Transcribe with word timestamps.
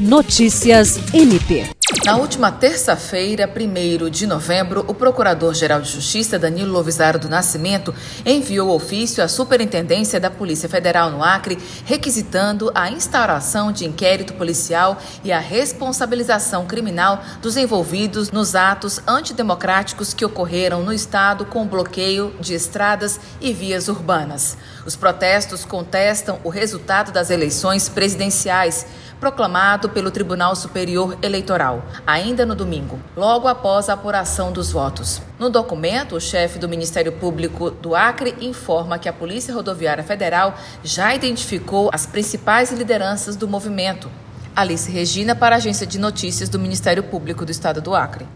Notícias 0.00 0.98
MP. 1.12 1.68
Na 2.06 2.16
última 2.16 2.50
terça-feira, 2.50 3.46
1 3.46 4.08
de 4.08 4.26
novembro, 4.26 4.82
o 4.88 4.94
Procurador-Geral 4.94 5.82
de 5.82 5.90
Justiça, 5.90 6.38
Danilo 6.38 6.72
Lovisaro 6.72 7.18
do 7.18 7.28
Nascimento, 7.28 7.94
enviou 8.24 8.70
ofício 8.70 9.22
à 9.22 9.28
Superintendência 9.28 10.18
da 10.18 10.30
Polícia 10.30 10.70
Federal 10.70 11.10
no 11.10 11.22
Acre, 11.22 11.58
requisitando 11.84 12.72
a 12.74 12.90
instauração 12.90 13.70
de 13.70 13.84
inquérito 13.84 14.32
policial 14.32 14.96
e 15.22 15.30
a 15.30 15.38
responsabilização 15.38 16.64
criminal 16.64 17.22
dos 17.42 17.58
envolvidos 17.58 18.30
nos 18.30 18.54
atos 18.54 19.00
antidemocráticos 19.06 20.14
que 20.14 20.24
ocorreram 20.24 20.82
no 20.82 20.94
estado 20.94 21.44
com 21.44 21.66
bloqueio 21.66 22.34
de 22.40 22.54
estradas 22.54 23.20
e 23.38 23.52
vias 23.52 23.88
urbanas. 23.88 24.56
Os 24.84 24.96
protestos 24.96 25.64
contestam 25.64 26.38
o 26.42 26.48
resultado 26.48 27.12
das 27.12 27.30
eleições 27.30 27.88
presidenciais 27.88 28.86
proclamado 29.20 29.90
pelo 29.90 30.10
Tribunal 30.10 30.56
Superior 30.56 31.16
Eleitoral, 31.22 31.84
ainda 32.06 32.46
no 32.46 32.54
domingo, 32.54 32.98
logo 33.14 33.46
após 33.46 33.88
a 33.88 33.92
apuração 33.92 34.50
dos 34.50 34.72
votos. 34.72 35.20
No 35.38 35.50
documento, 35.50 36.16
o 36.16 36.20
chefe 36.20 36.58
do 36.58 36.68
Ministério 36.68 37.12
Público 37.12 37.70
do 37.70 37.94
Acre 37.94 38.34
informa 38.40 38.98
que 38.98 39.08
a 39.08 39.12
Polícia 39.12 39.54
Rodoviária 39.54 40.02
Federal 40.02 40.54
já 40.82 41.14
identificou 41.14 41.90
as 41.92 42.06
principais 42.06 42.72
lideranças 42.72 43.36
do 43.36 43.46
movimento. 43.46 44.10
Alice 44.56 44.90
Regina, 44.90 45.36
para 45.36 45.56
a 45.56 45.58
Agência 45.58 45.86
de 45.86 45.98
Notícias 45.98 46.48
do 46.48 46.58
Ministério 46.58 47.02
Público 47.02 47.44
do 47.44 47.52
Estado 47.52 47.80
do 47.80 47.94
Acre. 47.94 48.26